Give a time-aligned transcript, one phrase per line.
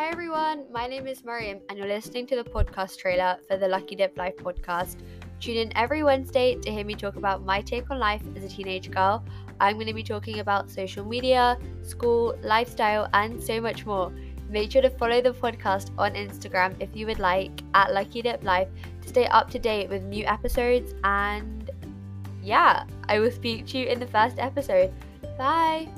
[0.00, 3.68] Hi everyone, my name is Mariam, and you're listening to the podcast trailer for the
[3.68, 4.96] Lucky Dip Life podcast.
[5.40, 8.48] Tune in every Wednesday to hear me talk about my take on life as a
[8.48, 9.22] teenage girl.
[9.60, 14.10] I'm going to be talking about social media, school, lifestyle, and so much more.
[14.48, 18.42] Make sure to follow the podcast on Instagram if you would like at Lucky Dip
[18.42, 18.68] Life
[19.02, 20.94] to stay up to date with new episodes.
[21.04, 21.70] And
[22.42, 24.94] yeah, I will speak to you in the first episode.
[25.36, 25.88] Bye.